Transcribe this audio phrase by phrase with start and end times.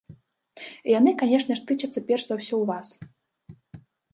[0.59, 2.87] І яны, канешне ж, тычацца перш за ўсё вас.